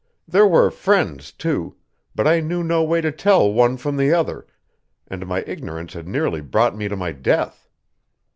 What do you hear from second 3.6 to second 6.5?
from the other, and my ignorance had nearly